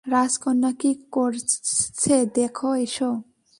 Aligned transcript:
রাজকন্যা 0.05 0.71
কি 0.79 0.91
করছে 1.11 2.15
দেখে 2.35 2.69
এসো। 2.83 3.11